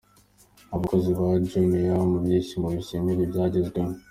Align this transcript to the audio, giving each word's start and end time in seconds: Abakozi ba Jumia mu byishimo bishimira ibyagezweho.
Abakozi 0.75 1.09
ba 1.19 1.27
Jumia 1.47 1.95
mu 2.09 2.17
byishimo 2.23 2.67
bishimira 2.75 3.19
ibyagezweho. 3.23 3.91